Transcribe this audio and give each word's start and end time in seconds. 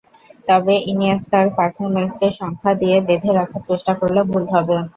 তবে 0.47 0.73
ইনিয়েস্তার 0.91 1.45
পারফরম্যান্সকে 1.57 2.27
সংখ্যা 2.39 2.71
দিয়ে 2.81 2.97
বেঁধে 3.07 3.31
রাখার 3.33 3.61
চেষ্টা 3.69 3.93
করলে 3.99 4.21
ভুল 4.29 4.43
হবে। 4.53 4.75